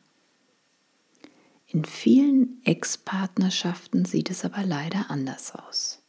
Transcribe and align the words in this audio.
In 1.69 1.85
vielen 1.85 2.61
Ex-Partnerschaften 2.65 4.05
sieht 4.05 4.31
es 4.31 4.45
aber 4.45 4.65
leider 4.65 5.11
anders 5.11 5.55
aus. 5.55 6.03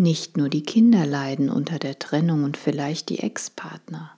Nicht 0.00 0.36
nur 0.36 0.48
die 0.48 0.62
Kinder 0.62 1.04
leiden 1.04 1.50
unter 1.50 1.80
der 1.80 1.98
Trennung 1.98 2.44
und 2.44 2.56
vielleicht 2.56 3.08
die 3.08 3.18
Ex-Partner, 3.18 4.16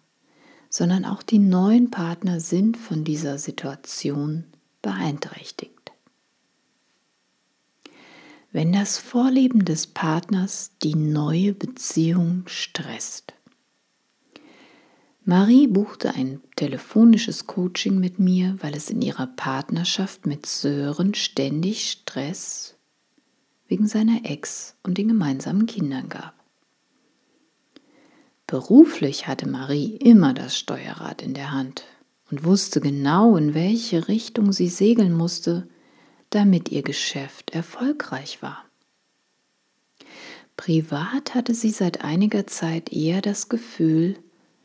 sondern 0.68 1.06
auch 1.06 1.22
die 1.22 1.38
neuen 1.38 1.90
Partner 1.90 2.38
sind 2.38 2.76
von 2.76 3.02
dieser 3.02 3.38
Situation 3.38 4.44
beeinträchtigt. 4.82 5.92
Wenn 8.52 8.74
das 8.74 8.98
Vorleben 8.98 9.64
des 9.64 9.86
Partners 9.86 10.72
die 10.82 10.94
neue 10.94 11.54
Beziehung 11.54 12.42
stresst. 12.44 13.32
Marie 15.24 15.66
buchte 15.66 16.14
ein 16.14 16.42
telefonisches 16.56 17.46
Coaching 17.46 17.98
mit 17.98 18.18
mir, 18.18 18.54
weil 18.60 18.74
es 18.76 18.90
in 18.90 19.00
ihrer 19.00 19.28
Partnerschaft 19.28 20.26
mit 20.26 20.44
Sören 20.44 21.14
ständig 21.14 21.90
Stress 21.90 22.76
wegen 23.70 23.86
seiner 23.86 24.24
Ex 24.24 24.74
und 24.82 24.98
den 24.98 25.08
gemeinsamen 25.08 25.64
Kindern 25.66 26.08
gab. 26.08 26.34
Beruflich 28.48 29.28
hatte 29.28 29.48
Marie 29.48 29.96
immer 29.96 30.34
das 30.34 30.58
Steuerrad 30.58 31.22
in 31.22 31.34
der 31.34 31.52
Hand 31.52 31.84
und 32.32 32.44
wusste 32.44 32.80
genau, 32.80 33.36
in 33.36 33.54
welche 33.54 34.08
Richtung 34.08 34.52
sie 34.52 34.68
segeln 34.68 35.12
musste, 35.12 35.68
damit 36.30 36.70
ihr 36.70 36.82
Geschäft 36.82 37.50
erfolgreich 37.50 38.42
war. 38.42 38.64
Privat 40.56 41.36
hatte 41.36 41.54
sie 41.54 41.70
seit 41.70 42.02
einiger 42.04 42.48
Zeit 42.48 42.92
eher 42.92 43.20
das 43.22 43.48
Gefühl, 43.48 44.18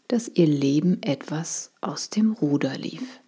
dass 0.07 0.27
ihr 0.29 0.47
Leben 0.47 1.01
etwas 1.03 1.71
aus 1.79 2.09
dem 2.09 2.33
Ruder 2.33 2.75
lief. 2.77 3.21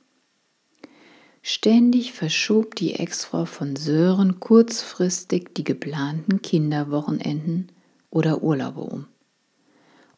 Ständig 1.50 2.12
verschob 2.12 2.76
die 2.76 2.96
Ex-Frau 2.96 3.46
von 3.46 3.78
Sören 3.78 4.42
kurzfristig 4.42 5.54
die 5.56 5.64
geplanten 5.64 6.42
Kinderwochenenden 6.42 7.72
oder 8.10 8.44
Urlaube 8.44 8.82
um. 8.82 9.08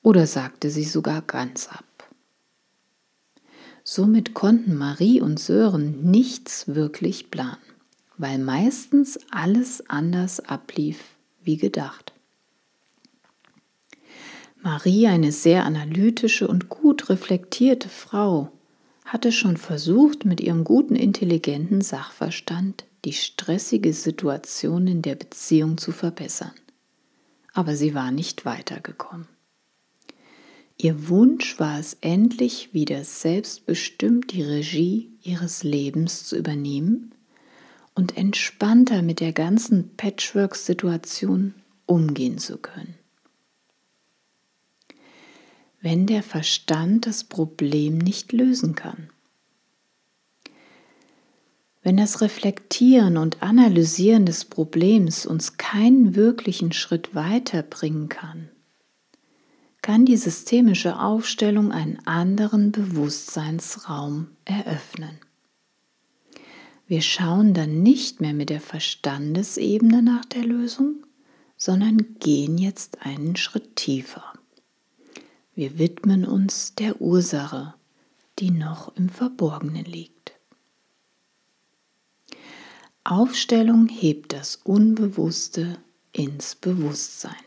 Oder 0.01 0.25
sagte 0.25 0.71
sie 0.71 0.85
sogar 0.85 1.21
ganz 1.21 1.67
ab. 1.67 2.09
Somit 3.83 4.33
konnten 4.33 4.75
Marie 4.75 5.21
und 5.21 5.39
Sören 5.39 6.09
nichts 6.09 6.67
wirklich 6.67 7.29
planen, 7.29 7.61
weil 8.17 8.39
meistens 8.39 9.19
alles 9.29 9.87
anders 9.87 10.39
ablief 10.39 10.99
wie 11.43 11.57
gedacht. 11.57 12.11
Marie, 14.63 15.05
eine 15.05 15.31
sehr 15.31 15.63
analytische 15.63 16.47
und 16.47 16.69
gut 16.69 17.07
reflektierte 17.07 17.87
Frau, 17.87 18.51
hatte 19.09 19.31
schon 19.31 19.57
versucht, 19.57 20.23
mit 20.23 20.39
ihrem 20.39 20.63
guten, 20.63 20.95
intelligenten 20.95 21.81
Sachverstand 21.81 22.85
die 23.05 23.13
stressige 23.13 23.91
Situation 23.91 24.85
in 24.85 25.01
der 25.01 25.15
Beziehung 25.15 25.79
zu 25.79 25.91
verbessern. 25.91 26.53
Aber 27.53 27.75
sie 27.75 27.95
war 27.95 28.11
nicht 28.11 28.45
weitergekommen. 28.45 29.27
Ihr 30.77 31.09
Wunsch 31.09 31.59
war 31.59 31.79
es 31.79 31.97
endlich 32.01 32.73
wieder 32.73 33.03
selbstbestimmt 33.03 34.31
die 34.31 34.43
Regie 34.43 35.11
ihres 35.23 35.63
Lebens 35.63 36.25
zu 36.25 36.37
übernehmen 36.37 37.15
und 37.95 38.15
entspannter 38.15 39.01
mit 39.01 39.19
der 39.19 39.33
ganzen 39.33 39.95
Patchwork-Situation 39.97 41.55
umgehen 41.87 42.37
zu 42.37 42.57
können 42.57 42.98
wenn 45.81 46.07
der 46.07 46.23
Verstand 46.23 47.05
das 47.05 47.23
Problem 47.23 47.97
nicht 47.97 48.31
lösen 48.33 48.75
kann. 48.75 49.09
Wenn 51.81 51.95
das 51.95 52.21
Reflektieren 52.21 53.17
und 53.17 53.41
Analysieren 53.41 54.25
des 54.25 54.45
Problems 54.45 55.25
uns 55.25 55.57
keinen 55.57 56.15
wirklichen 56.15 56.73
Schritt 56.73 57.15
weiterbringen 57.15 58.09
kann, 58.09 58.49
kann 59.81 60.05
die 60.05 60.17
systemische 60.17 60.99
Aufstellung 60.99 61.71
einen 61.71 62.05
anderen 62.05 62.73
Bewusstseinsraum 62.73 64.27
eröffnen. 64.43 65.19
Wir 66.85 67.01
schauen 67.01 67.53
dann 67.53 67.81
nicht 67.81 68.19
mehr 68.19 68.33
mit 68.33 68.49
der 68.49 68.61
Verstandesebene 68.61 70.01
nach 70.01 70.25
der 70.25 70.43
Lösung, 70.43 71.05
sondern 71.55 72.15
gehen 72.19 72.57
jetzt 72.57 73.03
einen 73.03 73.35
Schritt 73.35 73.75
tiefer. 73.77 74.28
Wir 75.59 75.77
widmen 75.77 76.23
uns 76.23 76.73
der 76.75 77.01
Ursache, 77.01 77.73
die 78.39 78.49
noch 78.49 78.95
im 78.95 79.09
Verborgenen 79.09 79.83
liegt. 79.83 80.31
Aufstellung 83.03 83.89
hebt 83.89 84.31
das 84.31 84.55
Unbewusste 84.55 85.77
ins 86.13 86.55
Bewusstsein. 86.55 87.43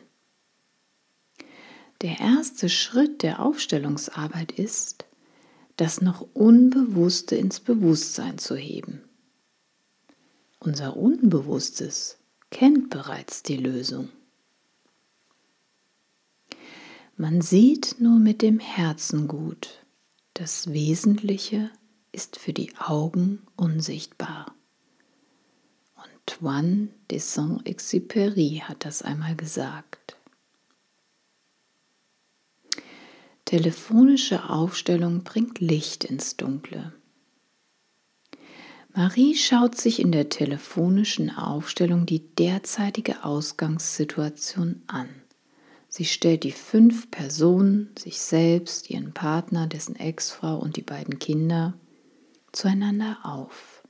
Der 2.03 2.21
erste 2.21 2.69
Schritt 2.69 3.23
der 3.23 3.41
Aufstellungsarbeit 3.41 4.53
ist, 4.53 5.07
das 5.79 6.03
noch 6.03 6.21
Unbewusste 6.35 7.37
ins 7.37 7.61
Bewusstsein 7.61 8.37
zu 8.37 8.57
heben. 8.57 9.01
Unser 10.59 10.99
Unbewusstes 10.99 12.19
kennt 12.51 12.91
bereits 12.91 13.43
die 13.43 13.57
Lösung. 13.57 14.11
Man 17.23 17.41
sieht 17.41 18.01
nur 18.01 18.19
mit 18.19 18.43
dem 18.43 18.59
Herzen 18.59 19.29
gut. 19.29 19.85
Das 20.35 20.73
Wesentliche 20.73 21.71
ist 22.11 22.37
für 22.37 22.53
die 22.53 22.77
Augen 22.79 23.47
unsichtbar. 23.55 24.57
Antoine 25.95 26.89
de 27.13 27.21
Saint-Exupéry 27.21 28.63
hat 28.63 28.85
das 28.85 29.03
einmal 29.03 29.37
gesagt. 29.37 30.17
Telefonische 33.45 34.51
Aufstellung 34.51 35.23
bringt 35.23 35.61
Licht 35.61 36.03
ins 36.03 36.37
Dunkle. 36.37 36.93
Marie 38.95 39.37
schaut 39.37 39.81
sich 39.81 40.01
in 40.01 40.11
der 40.11 40.29
telefonischen 40.29 41.31
Aufstellung 41.31 42.05
die 42.05 42.35
derzeitige 42.35 43.23
Ausgangssituation 43.23 44.83
an. 44.89 45.22
Sie 45.95 46.07
stellt 46.07 46.45
die 46.45 46.53
fünf 46.53 47.11
Personen, 47.11 47.91
sich 47.99 48.19
selbst, 48.19 48.89
ihren 48.89 49.13
Partner, 49.13 49.67
dessen 49.67 49.95
Ex-Frau 49.95 50.59
und 50.59 50.77
die 50.77 50.83
beiden 50.83 51.19
Kinder 51.19 51.75
zueinander 52.51 53.19
auf 53.25 53.83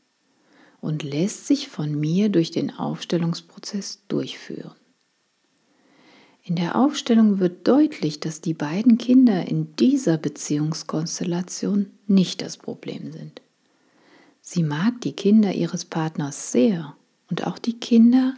und 0.80 1.04
lässt 1.04 1.46
sich 1.46 1.68
von 1.68 1.94
mir 1.94 2.28
durch 2.28 2.50
den 2.50 2.76
Aufstellungsprozess 2.76 4.02
durchführen. 4.08 4.74
In 6.42 6.56
der 6.56 6.74
Aufstellung 6.74 7.38
wird 7.38 7.68
deutlich, 7.68 8.18
dass 8.18 8.40
die 8.40 8.54
beiden 8.54 8.98
Kinder 8.98 9.46
in 9.46 9.76
dieser 9.76 10.18
Beziehungskonstellation 10.18 11.88
nicht 12.08 12.42
das 12.42 12.56
Problem 12.56 13.12
sind. 13.12 13.42
Sie 14.40 14.64
mag 14.64 15.00
die 15.02 15.12
Kinder 15.12 15.52
ihres 15.52 15.84
Partners 15.84 16.50
sehr 16.50 16.96
und 17.30 17.46
auch 17.46 17.60
die 17.60 17.78
Kinder 17.78 18.34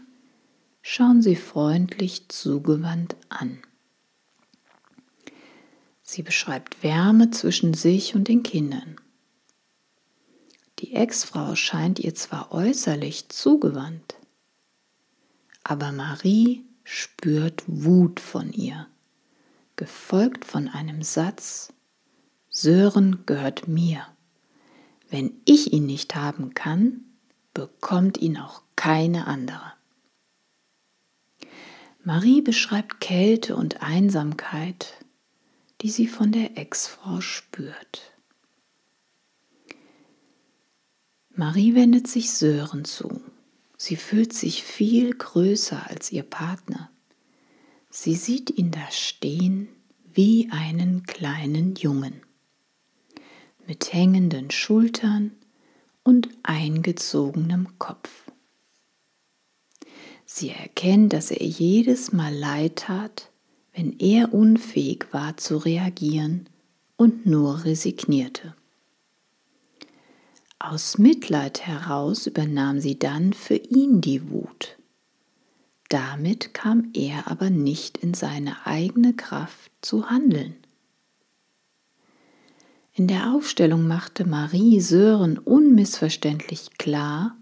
schauen 0.87 1.23
sie 1.23 1.35
freundlich 1.35 2.29
zugewandt 2.29 3.17
an. 3.31 3.59
Sie 6.03 6.23
beschreibt 6.23 6.83
Wärme 6.83 7.31
zwischen 7.31 7.73
sich 7.73 8.15
und 8.15 8.29
den 8.29 8.43
Kindern. 8.43 9.01
Die 10.81 10.93
Ex-Frau 10.93 11.55
scheint 11.55 11.99
ihr 12.01 12.15
zwar 12.15 12.53
äußerlich 12.53 13.31
zugewandt, 13.31 14.17
aber 15.63 15.91
Marie 15.91 16.67
spürt 16.85 17.65
Wut 17.67 18.21
von 18.21 18.53
ihr, 18.53 18.87
gefolgt 19.77 20.45
von 20.45 20.69
einem 20.69 21.03
Satz, 21.03 21.73
Sören 22.51 23.25
gehört 23.25 23.69
mir. 23.69 24.07
Wenn 25.09 25.41
ich 25.47 25.73
ihn 25.73 25.87
nicht 25.87 26.15
haben 26.15 26.53
kann, 26.53 27.01
bekommt 27.55 28.19
ihn 28.19 28.37
auch 28.37 28.61
keine 28.77 29.27
andere. 29.27 29.73
Marie 32.07 32.43
beschreibt 32.43 33.01
Kälte 33.01 33.57
und 33.57 33.83
Einsamkeit, 33.83 34.93
die 35.81 35.89
sie 35.89 36.07
von 36.07 36.33
der 36.33 36.59
Ex-Frau 36.59 37.23
spürt. 37.23 38.13
Marie 41.31 41.75
wendet 41.75 42.07
sich 42.07 42.33
Sören 42.33 42.85
zu. 42.85 43.23
Sie 43.79 43.97
fühlt 43.97 44.35
sich 44.35 44.63
viel 44.63 45.15
größer 45.15 45.89
als 45.89 46.13
ihr 46.13 46.25
Partner. 46.25 46.91
Sie 47.89 48.15
sieht 48.15 48.51
ihn 48.51 48.71
da 48.71 48.91
stehen 48.91 49.69
wie 50.13 50.51
einen 50.51 51.05
kleinen 51.05 51.75
Jungen 51.75 52.21
mit 53.67 53.95
hängenden 53.95 54.51
Schultern 54.51 55.33
und 56.03 56.29
eingezogenem 56.43 57.79
Kopf. 57.79 58.24
Sie 60.25 60.51
erkennt, 60.51 61.13
dass 61.13 61.31
er 61.31 61.47
jedes 61.47 62.13
Mal 62.13 62.35
leid 62.35 62.77
tat, 62.77 63.31
wenn 63.75 63.99
er 63.99 64.33
unfähig 64.33 65.07
war 65.13 65.37
zu 65.37 65.57
reagieren 65.59 66.49
und 66.97 67.27
nur 67.27 67.65
resignierte. 67.65 68.55
Aus 70.59 70.97
Mitleid 70.97 71.67
heraus 71.67 72.27
übernahm 72.27 72.81
sie 72.81 72.99
dann 72.99 73.33
für 73.33 73.57
ihn 73.57 74.01
die 74.01 74.31
Wut. 74.31 74.79
Damit 75.91 76.55
kam 76.55 76.91
er 76.95 77.31
aber 77.31 77.51
nicht 77.51 77.99
in 77.99 78.15
seine 78.15 78.67
eigene 78.67 79.13
Kraft 79.13 79.71
zu 79.83 80.09
handeln. 80.09 80.55
In 82.95 83.09
der 83.09 83.35
Aufstellung 83.35 83.87
machte 83.87 84.25
Marie 84.25 84.81
Sören 84.81 85.37
unmissverständlich 85.37 86.79
klar, 86.79 87.37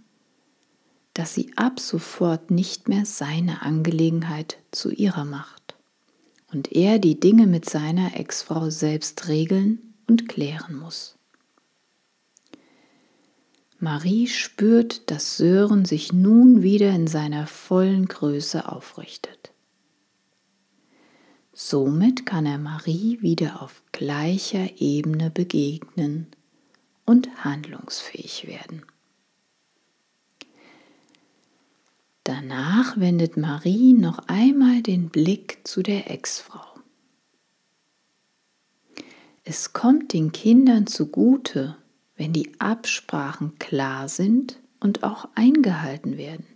dass 1.14 1.34
sie 1.34 1.52
ab 1.56 1.78
sofort 1.78 2.50
nicht 2.50 2.88
mehr 2.88 3.04
seine 3.04 3.62
Angelegenheit 3.62 4.58
zu 4.70 4.90
ihrer 4.90 5.24
macht 5.24 5.76
und 6.52 6.72
er 6.72 6.98
die 6.98 7.18
Dinge 7.18 7.46
mit 7.46 7.68
seiner 7.68 8.16
Ex-Frau 8.16 8.70
selbst 8.70 9.28
regeln 9.28 9.94
und 10.06 10.28
klären 10.28 10.76
muss. 10.76 11.16
Marie 13.78 14.28
spürt, 14.28 15.10
dass 15.10 15.36
Sören 15.36 15.84
sich 15.84 16.12
nun 16.12 16.62
wieder 16.62 16.90
in 16.90 17.08
seiner 17.08 17.46
vollen 17.46 18.06
Größe 18.06 18.70
aufrichtet. 18.70 19.50
Somit 21.52 22.24
kann 22.24 22.46
er 22.46 22.58
Marie 22.58 23.20
wieder 23.22 23.60
auf 23.60 23.82
gleicher 23.90 24.80
Ebene 24.80 25.30
begegnen 25.30 26.28
und 27.04 27.44
handlungsfähig 27.44 28.46
werden. 28.46 28.82
Danach 32.34 32.98
wendet 32.98 33.36
Marie 33.36 33.92
noch 33.92 34.26
einmal 34.26 34.80
den 34.80 35.10
Blick 35.10 35.58
zu 35.64 35.82
der 35.82 36.10
Ex-Frau. 36.10 36.64
Es 39.44 39.74
kommt 39.74 40.14
den 40.14 40.32
Kindern 40.32 40.86
zugute, 40.86 41.76
wenn 42.16 42.32
die 42.32 42.58
Absprachen 42.58 43.58
klar 43.58 44.08
sind 44.08 44.58
und 44.80 45.02
auch 45.02 45.28
eingehalten 45.34 46.16
werden. 46.16 46.46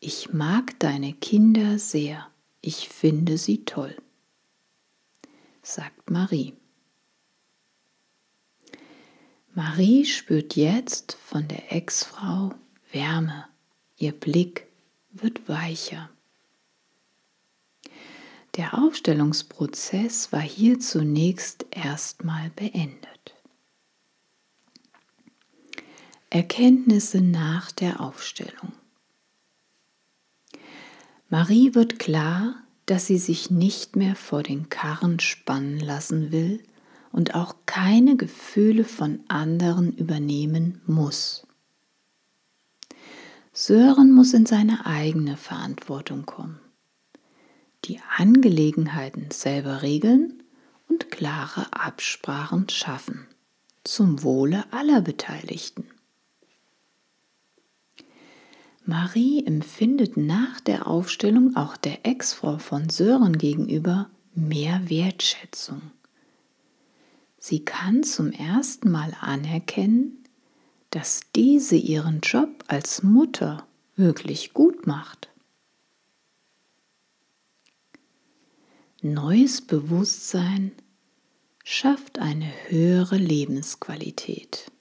Ich 0.00 0.32
mag 0.32 0.78
deine 0.78 1.12
Kinder 1.12 1.78
sehr, 1.78 2.28
ich 2.62 2.88
finde 2.88 3.36
sie 3.36 3.66
toll, 3.66 3.94
sagt 5.60 6.10
Marie. 6.10 6.54
Marie 9.52 10.06
spürt 10.06 10.56
jetzt 10.56 11.18
von 11.22 11.48
der 11.48 11.70
Ex-Frau 11.70 12.54
Wärme, 12.92 13.44
ihr 13.98 14.12
Blick 14.12 14.65
wird 15.22 15.48
weicher. 15.48 16.10
Der 18.56 18.78
Aufstellungsprozess 18.78 20.32
war 20.32 20.40
hier 20.40 20.80
zunächst 20.80 21.66
erstmal 21.70 22.50
beendet. 22.50 23.34
Erkenntnisse 26.30 27.20
nach 27.20 27.70
der 27.70 28.00
Aufstellung. 28.00 28.72
Marie 31.28 31.74
wird 31.74 31.98
klar, 31.98 32.56
dass 32.86 33.06
sie 33.06 33.18
sich 33.18 33.50
nicht 33.50 33.96
mehr 33.96 34.16
vor 34.16 34.42
den 34.42 34.68
Karren 34.68 35.20
spannen 35.20 35.80
lassen 35.80 36.32
will 36.32 36.62
und 37.12 37.34
auch 37.34 37.56
keine 37.66 38.16
Gefühle 38.16 38.84
von 38.84 39.20
anderen 39.28 39.92
übernehmen 39.92 40.80
muss. 40.86 41.45
Sören 43.58 44.12
muss 44.12 44.34
in 44.34 44.44
seine 44.44 44.84
eigene 44.84 45.38
Verantwortung 45.38 46.26
kommen, 46.26 46.60
die 47.86 47.98
Angelegenheiten 48.18 49.30
selber 49.30 49.80
regeln 49.80 50.42
und 50.90 51.10
klare 51.10 51.72
Absprachen 51.72 52.68
schaffen, 52.68 53.26
zum 53.82 54.22
Wohle 54.22 54.70
aller 54.72 55.00
Beteiligten. 55.00 55.86
Marie 58.84 59.46
empfindet 59.46 60.18
nach 60.18 60.60
der 60.60 60.86
Aufstellung 60.86 61.56
auch 61.56 61.78
der 61.78 62.04
Ex-Frau 62.04 62.58
von 62.58 62.90
Sören 62.90 63.38
gegenüber 63.38 64.10
mehr 64.34 64.90
Wertschätzung. 64.90 65.80
Sie 67.38 67.64
kann 67.64 68.02
zum 68.02 68.32
ersten 68.32 68.90
Mal 68.90 69.16
anerkennen, 69.18 70.25
dass 70.96 71.20
diese 71.34 71.76
ihren 71.76 72.20
Job 72.20 72.64
als 72.68 73.02
Mutter 73.02 73.66
wirklich 73.96 74.54
gut 74.54 74.86
macht. 74.86 75.28
Neues 79.02 79.60
Bewusstsein 79.60 80.72
schafft 81.62 82.18
eine 82.18 82.50
höhere 82.68 83.18
Lebensqualität. 83.18 84.72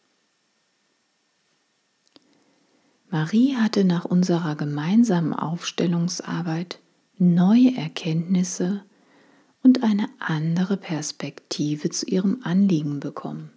Marie 3.10 3.57
hatte 3.57 3.84
nach 3.84 4.05
unserer 4.05 4.55
gemeinsamen 4.55 5.34
Aufstellungsarbeit 5.34 6.79
neue 7.17 7.75
Erkenntnisse 7.75 8.86
und 9.63 9.84
eine 9.84 10.07
andere 10.19 10.77
Perspektive 10.77 11.89
zu 11.89 12.05
ihrem 12.05 12.39
Anliegen 12.43 13.01
bekommen. 13.01 13.54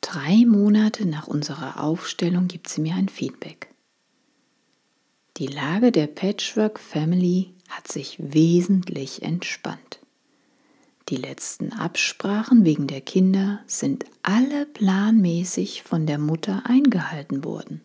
Drei 0.00 0.44
Monate 0.46 1.06
nach 1.06 1.26
unserer 1.26 1.82
Aufstellung 1.82 2.48
gibt 2.48 2.68
sie 2.68 2.80
mir 2.80 2.94
ein 2.94 3.08
Feedback. 3.08 3.68
Die 5.36 5.46
Lage 5.46 5.92
der 5.92 6.06
Patchwork 6.06 6.78
Family 6.78 7.54
hat 7.68 7.88
sich 7.88 8.16
wesentlich 8.18 9.22
entspannt. 9.22 10.00
Die 11.08 11.16
letzten 11.16 11.72
Absprachen 11.72 12.64
wegen 12.64 12.86
der 12.86 13.00
Kinder 13.00 13.60
sind 13.66 14.04
alle 14.22 14.66
planmäßig 14.66 15.82
von 15.82 16.06
der 16.06 16.18
Mutter 16.18 16.62
eingehalten 16.66 17.44
worden. 17.44 17.80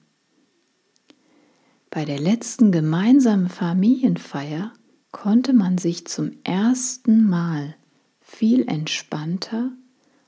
Bei 1.90 2.06
der 2.06 2.20
letzten 2.20 2.72
gemeinsamen 2.72 3.50
Familienfeier 3.50 4.74
konnte 5.12 5.54
man 5.54 5.78
sich 5.78 6.06
zum 6.08 6.34
ersten 6.44 7.28
Mal 7.28 7.76
viel 8.20 8.68
entspannter 8.68 9.72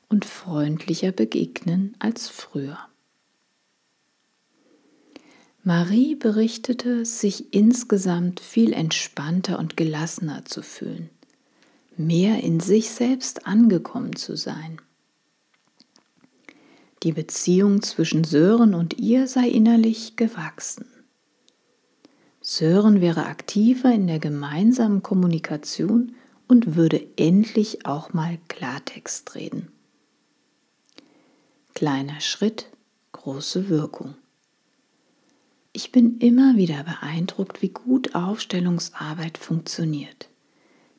und 0.09 0.25
freundlicher 0.25 1.11
begegnen 1.11 1.95
als 1.99 2.29
früher. 2.29 2.79
Marie 5.63 6.15
berichtete, 6.15 7.05
sich 7.05 7.53
insgesamt 7.53 8.39
viel 8.39 8.71
entspannter 8.71 9.59
und 9.59 9.75
gelassener 9.75 10.45
zu 10.45 10.61
fühlen 10.61 11.09
mehr 11.97 12.43
in 12.43 12.59
sich 12.59 12.91
selbst 12.91 13.47
angekommen 13.47 14.15
zu 14.15 14.35
sein. 14.35 14.79
Die 17.03 17.11
Beziehung 17.11 17.81
zwischen 17.81 18.23
Sören 18.23 18.73
und 18.73 18.99
ihr 18.99 19.27
sei 19.27 19.47
innerlich 19.49 20.15
gewachsen. 20.15 20.85
Sören 22.41 23.01
wäre 23.01 23.25
aktiver 23.25 23.91
in 23.93 24.07
der 24.07 24.19
gemeinsamen 24.19 25.03
Kommunikation 25.03 26.15
und 26.47 26.75
würde 26.75 27.05
endlich 27.17 27.85
auch 27.85 28.13
mal 28.13 28.37
Klartext 28.47 29.35
reden. 29.35 29.67
Kleiner 31.77 32.21
Schritt, 32.21 32.71
große 33.11 33.69
Wirkung. 33.69 34.15
Ich 35.73 35.91
bin 35.91 36.17
immer 36.17 36.55
wieder 36.55 36.83
beeindruckt, 36.83 37.61
wie 37.61 37.69
gut 37.69 38.15
Aufstellungsarbeit 38.15 39.37
funktioniert. 39.37 40.27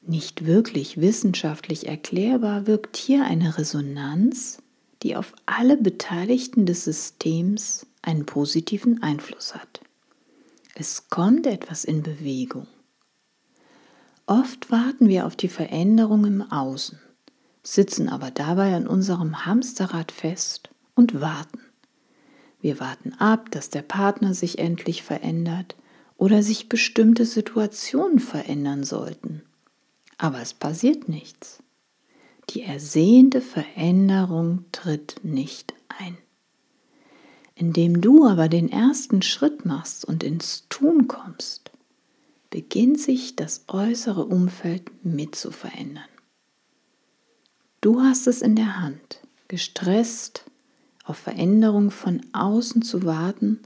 Nicht 0.03 0.47
wirklich 0.47 1.01
wissenschaftlich 1.01 1.89
erklärbar 1.89 2.69
wirkt 2.69 2.97
hier 2.97 3.25
eine 3.25 3.59
Resonanz, 3.59 4.63
die 5.03 5.17
auf 5.17 5.35
alle 5.47 5.77
Beteiligten 5.77 6.65
des 6.65 6.85
Systems 6.85 7.85
einen 8.03 8.25
positiven 8.25 9.03
Einfluss 9.03 9.57
hat. 9.57 9.81
Es 10.77 11.11
kommt 11.11 11.49
etwas 11.49 11.85
in 11.85 12.05
Bewegung. 12.05 12.69
Oft 14.27 14.71
warten 14.71 15.09
wir 15.09 15.27
auf 15.27 15.35
die 15.35 15.49
Veränderung 15.49 16.25
im 16.25 16.41
Außen, 16.41 17.01
sitzen 17.63 18.09
aber 18.09 18.31
dabei 18.31 18.75
an 18.75 18.87
unserem 18.87 19.45
Hamsterrad 19.47 20.13
fest 20.13 20.71
und 20.95 21.21
warten. 21.21 21.61
Wir 22.61 22.81
warten 22.81 23.13
ab, 23.15 23.51
dass 23.51 23.71
der 23.71 23.83
Partner 23.83 24.35
sich 24.35 24.59
endlich 24.59 25.03
verändert 25.03 25.77
oder 26.17 26.43
sich 26.43 26.69
bestimmte 26.69 27.25
Situationen 27.25 28.19
verändern 28.19 28.85
sollten. 28.85 29.43
Aber 30.17 30.41
es 30.41 30.53
passiert 30.55 31.09
nichts. 31.09 31.63
Die 32.51 32.63
ersehnte 32.63 33.41
Veränderung 33.41 34.65
tritt 34.73 35.21
nicht 35.23 35.75
ein. 35.89 36.17
Indem 37.55 38.01
du 38.01 38.27
aber 38.27 38.49
den 38.49 38.71
ersten 38.71 39.23
Schritt 39.23 39.65
machst 39.65 40.05
und 40.05 40.23
ins 40.23 40.67
Tun 40.69 41.09
kommst, 41.09 41.71
beginnt 42.51 42.99
sich 42.99 43.37
das 43.37 43.65
äußere 43.69 44.25
Umfeld 44.25 44.91
mit 45.05 45.35
zu 45.35 45.51
verändern. 45.51 46.05
Du 47.89 48.03
hast 48.03 48.27
es 48.27 48.43
in 48.43 48.55
der 48.55 48.83
Hand, 48.83 49.23
gestresst 49.49 50.45
auf 51.05 51.17
Veränderung 51.17 51.91
von 51.91 52.21
außen 52.35 52.83
zu 52.83 53.05
warten 53.05 53.61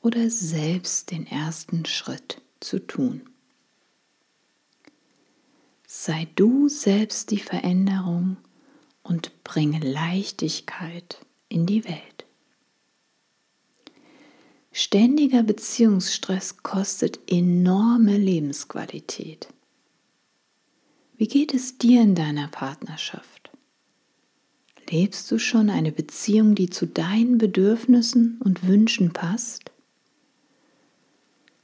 oder 0.00 0.30
selbst 0.30 1.10
den 1.10 1.26
ersten 1.26 1.86
Schritt 1.86 2.40
zu 2.60 2.78
tun. 2.78 3.22
Sei 5.88 6.28
du 6.36 6.68
selbst 6.68 7.32
die 7.32 7.40
Veränderung 7.40 8.36
und 9.02 9.42
bringe 9.42 9.80
Leichtigkeit 9.80 11.18
in 11.48 11.66
die 11.66 11.84
Welt. 11.86 12.26
Ständiger 14.70 15.42
Beziehungsstress 15.42 16.58
kostet 16.62 17.18
enorme 17.28 18.16
Lebensqualität. 18.16 19.48
Wie 21.20 21.28
geht 21.28 21.52
es 21.52 21.76
dir 21.76 22.00
in 22.00 22.14
deiner 22.14 22.48
Partnerschaft? 22.48 23.50
Lebst 24.88 25.30
du 25.30 25.38
schon 25.38 25.68
eine 25.68 25.92
Beziehung, 25.92 26.54
die 26.54 26.70
zu 26.70 26.86
deinen 26.86 27.36
Bedürfnissen 27.36 28.40
und 28.42 28.66
Wünschen 28.66 29.12
passt? 29.12 29.70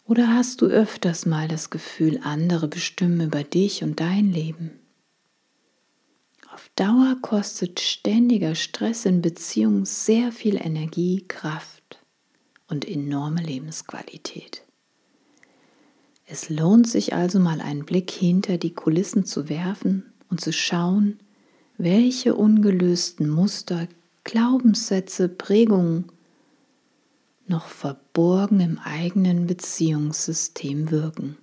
Oder 0.05 0.29
hast 0.29 0.61
du 0.61 0.67
öfters 0.67 1.25
mal 1.25 1.49
das 1.49 1.71
Gefühl, 1.71 2.21
andere 2.23 2.69
bestimmen 2.69 3.23
über 3.23 3.45
dich 3.45 3.83
und 3.83 3.99
dein 3.99 4.31
Leben? 4.31 4.73
Auf 6.53 6.71
Dauer 6.77 7.17
kostet 7.23 7.81
ständiger 7.81 8.55
Stress 8.55 9.07
in 9.07 9.23
Beziehungen 9.23 9.87
sehr 9.87 10.33
viel 10.33 10.57
Energie, 10.57 11.25
Kraft 11.27 12.05
und 12.69 12.87
enorme 12.87 13.41
Lebensqualität. 13.43 14.66
Es 16.29 16.51
lohnt 16.51 16.89
sich 16.89 17.15
also 17.15 17.39
mal 17.39 17.61
einen 17.61 17.87
Blick 17.87 18.11
hinter 18.11 18.59
die 18.59 18.75
Kulissen 18.75 19.25
zu 19.25 19.49
werfen 19.49 20.13
und 20.29 20.41
zu 20.41 20.53
schauen, 20.53 21.21
welche 21.79 22.35
ungelösten 22.35 23.31
Muster, 23.31 23.87
Glaubenssätze, 24.25 25.29
Prägungen 25.29 26.11
noch 27.47 27.69
verborgen 27.69 28.59
im 28.59 28.81
eigenen 28.81 29.47
Beziehungssystem 29.47 30.91
wirken 30.91 31.37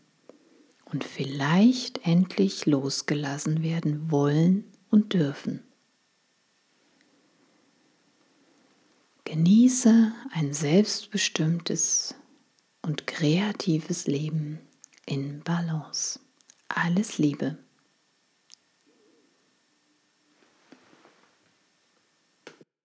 und 0.91 1.05
vielleicht 1.05 2.05
endlich 2.05 2.65
losgelassen 2.65 3.63
werden 3.63 4.11
wollen 4.11 4.65
und 4.89 5.13
dürfen. 5.13 5.63
Genieße 9.23 10.11
ein 10.33 10.51
selbstbestimmtes 10.51 12.15
und 12.81 13.07
kreatives 13.07 14.07
Leben 14.07 14.59
in 15.05 15.41
Balance. 15.43 16.19
Alles 16.69 17.17
Liebe. 17.17 17.62